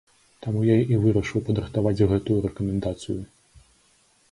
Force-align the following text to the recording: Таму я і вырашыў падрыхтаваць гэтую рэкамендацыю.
Таму 0.45 0.63
я 0.69 0.77
і 0.93 0.97
вырашыў 1.03 1.43
падрыхтаваць 1.51 2.03
гэтую 2.13 2.39
рэкамендацыю. 2.49 3.17